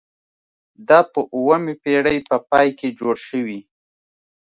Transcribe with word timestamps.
دا 0.87 0.99
په 1.13 1.19
اوومې 1.35 1.73
پیړۍ 1.83 2.17
په 2.29 2.35
پای 2.49 2.67
کې 2.79 2.95
جوړ 2.99 3.15
شوي. 3.27 3.59